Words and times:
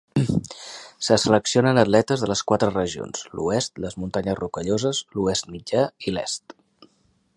Se 1.07 1.17
seleccionen 1.23 1.81
atletes 1.81 2.23
de 2.25 2.29
les 2.31 2.41
quatre 2.51 2.71
regions: 2.71 3.27
l'Oest, 3.41 3.77
les 3.85 3.99
muntanyes 4.05 4.39
Rocalloses, 4.41 5.03
l'Oest 5.19 5.53
Mitjà 5.57 5.85
i 6.09 6.15
l'Est. 6.17 6.57